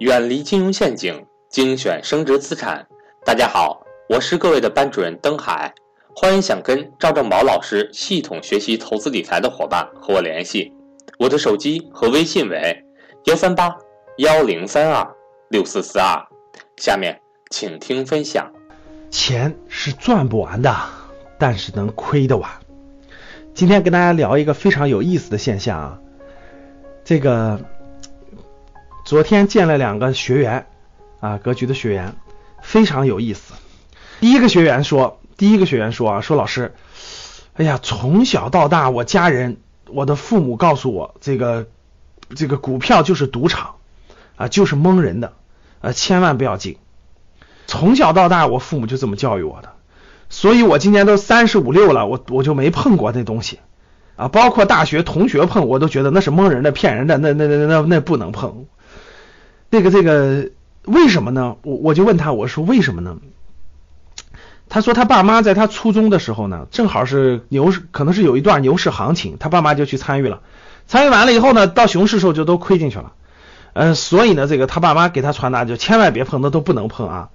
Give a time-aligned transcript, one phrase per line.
[0.00, 2.86] 远离金融陷阱，精选升值资产。
[3.22, 5.74] 大家好，我是各位的班主任登海，
[6.16, 10.72] 欢迎想跟赵正宝老师系统学习投资理财的伙伴和我联系，
[11.18, 12.82] 我的手机和微信为
[13.26, 13.76] 幺三八
[14.16, 15.06] 幺零三二
[15.50, 16.18] 六四四二。
[16.78, 18.50] 下面请听分享。
[19.10, 20.74] 钱是赚不完的，
[21.38, 22.50] 但是能亏得完。
[23.52, 25.98] 今天跟大家聊一个非常有意思的现象啊，
[27.04, 27.60] 这个
[29.10, 30.66] 昨天见了两个学员
[31.18, 32.14] 啊，格局的学员
[32.62, 33.54] 非常有意思。
[34.20, 36.76] 第一个学员说，第一个学员说啊，说老师，
[37.54, 39.56] 哎呀，从小到大，我家人，
[39.88, 41.66] 我的父母告诉我，这个
[42.36, 43.74] 这个股票就是赌场
[44.36, 45.32] 啊，就是蒙人的
[45.80, 46.76] 啊，千万不要进。
[47.66, 49.72] 从小到大，我父母就这么教育我的。
[50.28, 53.58] 所以我今年都三十五六了，我我就没碰过那东西
[54.14, 58.66] 啊，包括大学同学碰，我都觉得那是蒙人的、骗人的，那那那那那不能碰。
[59.70, 60.50] 那个这个
[60.84, 61.56] 为什么呢？
[61.62, 63.16] 我我就问他，我说为什么呢？
[64.68, 70.42] 他说他爸妈在他初中的时候呢，正好是牛市，可能是有一段牛市行情，他爸妈就去参与了，
[70.86, 73.12] 参与完了以后呢，到熊市时候就都亏进去了。
[73.72, 77.30] 嗯，所以呢，这个他爸妈给他传达就千万别碰，那都不能碰啊。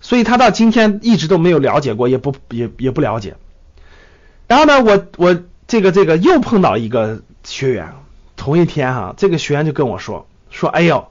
[0.00, 3.36] 所以他到今天一直都没有了解过，也不也也不了解。
[4.46, 7.94] 然后呢，我我这个这个又碰到一个学员，
[8.36, 11.08] 同一天哈，这个学员就跟我说说，哎呦，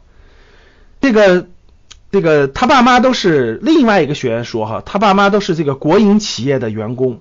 [1.06, 1.46] 这个
[2.12, 7.20] 这个他爸妈都是另外一个学员说哈，他爸妈都是这个国营企业的员工，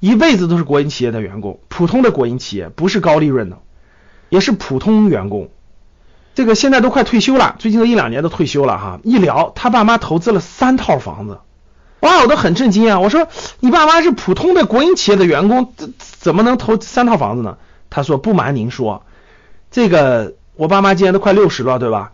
[0.00, 3.58] 一辈子都是国营企业的员工，普通的国营企业，不是高利润的，
[4.30, 5.50] 也是普通员工。
[6.34, 9.00] 这个现在都快退休了，最近这一两年都退休了哈。
[9.04, 11.40] 一聊，他爸妈投资了三套房子，
[12.00, 13.00] 哇，我都很震惊啊！
[13.00, 13.28] 我说
[13.60, 17.58] 你爸妈是普通的国营企业的员工，怎怎么能投三套房子呢？
[17.90, 19.04] 他说不瞒您说，
[19.70, 22.12] 这个我爸妈今年都快六十了，对吧？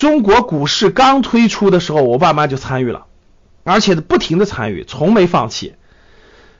[0.00, 3.04] 中国股市刚推出的时候，我爸妈就参与了，
[3.64, 5.74] 而且不停的参与，从没放弃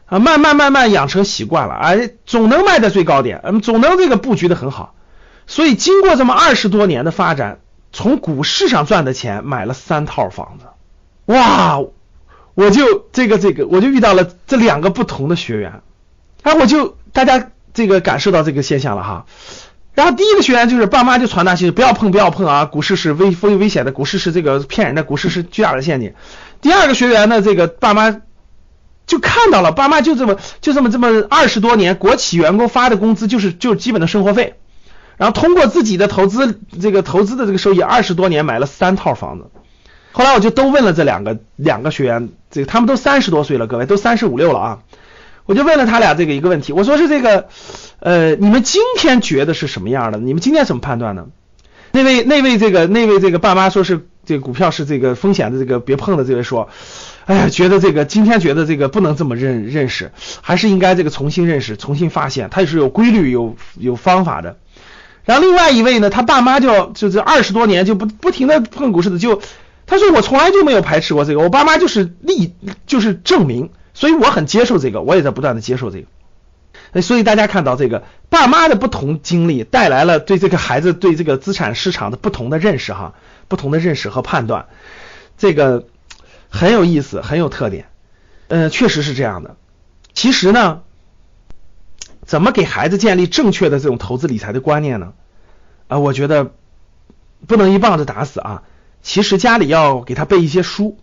[0.04, 4.94] 啊，慢慢慢慢养成习惯了，哎，总能卖在最高点，嗯，总能这个布局的很好。
[5.46, 7.60] 所以经过这么二十多年的发展，
[7.92, 10.66] 从股市上赚的钱买了三套房子，
[11.32, 11.80] 哇！
[12.54, 15.80] 我就这个这个，我就遇到了这两个不同的学员，
[16.42, 19.24] 哎，我就大家这个感受到这个现象了哈。
[20.00, 26.14] 然后第一个学员就是爸妈就传达信息，不要碰不要碰啊，股市是危危危险的，股市是这个骗人的，股市是巨大的陷阱。
[26.62, 28.22] 第二个学员呢，这个爸妈
[29.06, 34.54] 就看到了，爸妈就这么就这么这么二十多年，国企员工发的工资就是就是基本的生活费。
[35.18, 39.50] 然后通过自己的投资，这个投资的这个收益，二十多年买了三套房子。
[40.12, 44.78] 后来我就都问了这两个两个学员，这个他们都三十多岁了，各位都三十五六了啊。
[45.50, 47.48] 我就问了他俩这个一个问题，我说是这个，
[47.98, 50.18] 呃，你们今天觉得是什么样的？
[50.20, 51.26] 你们今天怎么判断呢？
[51.90, 56.68] 那位那位这个那位这个爸妈说是这个股票是这个风险的这个别碰的这位说，
[57.26, 64.56] 哎呀，觉得这个今天觉得这个不能这么认认识，还是应该这个重新认识，重新发现，它也是有规律有有方法的。
[65.24, 69.42] 然后另外一位呢，他爸妈就就这二十多年就不不停的碰股市的，就
[69.84, 72.54] 他说我从来就没有排斥过这个，我爸妈就是例
[72.86, 77.02] 就是证明，所以我很接受这个，我也在不断的接受这个。
[77.02, 83.14] 所以大家看到这个爸妈的不同经历带来了对这个孩子对这个资产市场的不同的认识哈，
[83.46, 84.66] 不同的认识和判断，
[85.36, 85.86] 这个
[86.48, 87.88] 很有意思，很有特点。
[88.48, 89.56] 呃，确实是这样的。
[90.14, 90.80] 其实呢。
[92.26, 95.14] 怎么给孩子建立正确的这种投资理财的观念呢？
[95.88, 96.52] 啊，我觉得
[97.48, 98.62] 不能一棒子打死啊。
[99.02, 100.96] 其实家里要给他背一些书，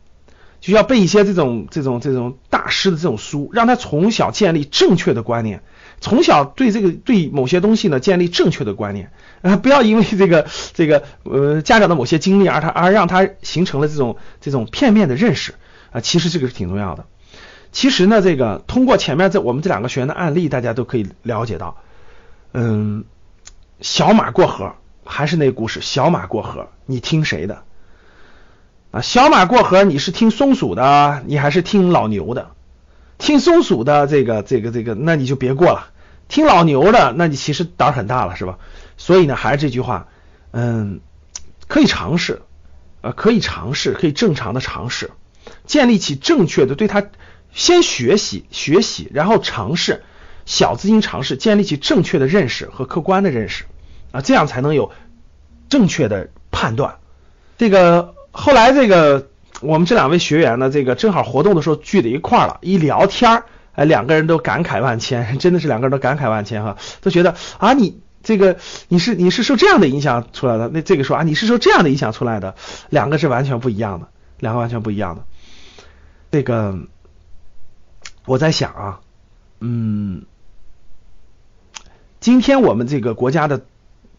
[0.60, 5.62] 就要背一些这种这种这种大师的这种书，让他从小建立正确的观念，
[6.02, 15.56] 从小对这个对某些东西呢建立正确的观念啊， 不要因为这个这个呃家长的某些经历而他而让他形成了这种这种片面的认识
[15.92, 17.06] 啊，其实这个是挺重要的。
[17.72, 21.78] 其实呢，这个通过前面这我们这两个学员的案例，大家都可以了解到，
[22.54, 23.04] 嗯，
[23.82, 24.74] 小马过河，
[25.06, 27.64] 还是那故事，小马过河，你听谁的？
[28.92, 32.52] 啊，小马过河，你是听松鼠的，你还是听老牛的？
[33.18, 35.92] 听松鼠的这个这个这个，那你就别过了；
[36.30, 38.58] 听老牛的，那你其实胆儿很大了，是吧？
[38.98, 40.08] 所以呢，还是这句话，
[40.52, 41.02] 嗯，
[41.68, 42.42] 可以尝试，
[43.02, 45.12] 呃，可以尝试，可以正常的尝试，
[45.66, 47.06] 建立起正确的对他。
[47.54, 50.04] 先学习学习，然后尝试
[50.46, 53.64] 小资金尝试，建立起正确的认识和客观的认识
[54.12, 54.92] 啊，这样才能有
[55.68, 56.98] 正确的判断。
[57.58, 59.30] 这个后来这个
[59.62, 68.58] 我们这两位学员呢，这个正好活动的时候聚在一块儿了，一聊天儿，哎，两个人都感慨万千， 真的是两个人都感慨万千哈，都觉得啊，你这个
[68.90, 72.54] 你是你是受这样的影响出来的，那这个说啊你是受这样的影响出来的，
[72.90, 74.08] 两个是完全不一样的，
[74.40, 75.24] 两个完全不一样的。
[76.30, 76.78] 这个
[78.26, 79.00] 我在想啊，
[79.60, 80.26] 嗯，
[82.20, 83.66] 今天我们这个国家的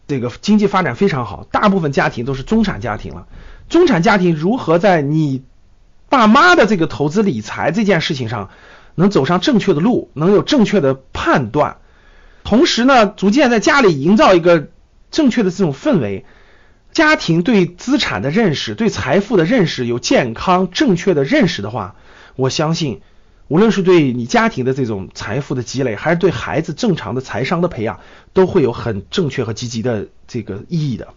[0.07, 3.27] 这个经济发展非常好，大部分家庭都是中产家庭了。
[3.69, 5.43] 中产家庭如何在你
[6.09, 8.49] 爸妈的这个投资理财这件事情上
[8.95, 11.77] 能走上正确的路，能有正确的判断？
[12.43, 14.69] 同时呢，逐渐在家里营造一个
[15.11, 16.25] 正确的这种氛围，
[16.91, 21.95] 家庭对资产的认识、对财富的认识有健康正确的认识的话，
[22.35, 23.01] 我相信，
[23.47, 27.99] 无论是对你家庭的这种财富的积累，还是对孩子正常的财商的培养，
[28.33, 31.09] 都会有很正确和积极的这个意义的。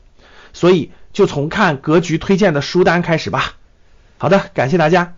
[0.53, 3.55] 所以，就从看格局推荐的书单开始吧。
[4.19, 5.15] 好的，感谢大家，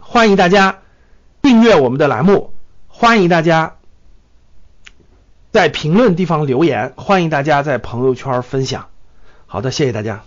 [0.00, 0.80] 欢迎大家
[1.42, 2.52] 订阅我们的栏目，
[2.88, 3.76] 欢迎大家。
[5.52, 8.88] 在评论地方留言，欢迎大家在朋友圈分享。
[9.46, 10.22] 好的，谢谢大家。